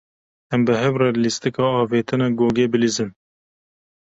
[0.55, 3.09] Em bi hev re lîstika avêtina gogê bilîzin.